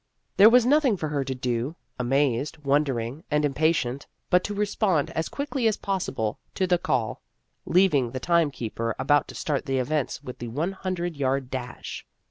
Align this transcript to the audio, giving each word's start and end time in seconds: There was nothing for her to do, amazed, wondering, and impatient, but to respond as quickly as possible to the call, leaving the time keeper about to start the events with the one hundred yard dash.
There 0.37 0.49
was 0.49 0.65
nothing 0.65 0.97
for 0.97 1.09
her 1.09 1.23
to 1.23 1.35
do, 1.35 1.75
amazed, 1.99 2.57
wondering, 2.63 3.23
and 3.29 3.45
impatient, 3.45 4.07
but 4.31 4.43
to 4.45 4.55
respond 4.55 5.11
as 5.11 5.29
quickly 5.29 5.67
as 5.67 5.77
possible 5.77 6.39
to 6.55 6.65
the 6.65 6.79
call, 6.79 7.21
leaving 7.67 8.09
the 8.09 8.19
time 8.19 8.49
keeper 8.49 8.95
about 8.97 9.27
to 9.27 9.35
start 9.35 9.67
the 9.67 9.77
events 9.77 10.23
with 10.23 10.39
the 10.39 10.47
one 10.47 10.71
hundred 10.71 11.17
yard 11.17 11.51
dash. 11.51 12.03